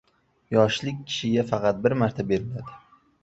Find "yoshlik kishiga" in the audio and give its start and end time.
0.55-1.45